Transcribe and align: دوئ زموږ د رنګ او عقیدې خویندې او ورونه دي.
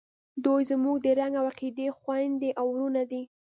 دوئ 0.43 0.63
زموږ 0.71 0.95
د 1.01 1.07
رنګ 1.19 1.33
او 1.39 1.45
عقیدې 1.51 1.87
خویندې 1.97 2.49
او 2.59 2.65
ورونه 2.73 3.03
دي. 3.11 3.21